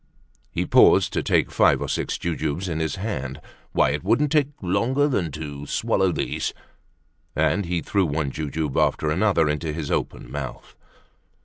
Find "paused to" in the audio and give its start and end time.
0.65-1.21